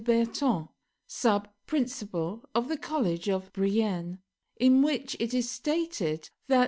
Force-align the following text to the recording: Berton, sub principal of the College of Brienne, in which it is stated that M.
Berton, 0.03 0.67
sub 1.05 1.47
principal 1.67 2.43
of 2.55 2.69
the 2.69 2.75
College 2.79 3.29
of 3.29 3.53
Brienne, 3.53 4.17
in 4.59 4.81
which 4.81 5.15
it 5.19 5.31
is 5.31 5.47
stated 5.51 6.31
that 6.47 6.57
M. 6.57 6.59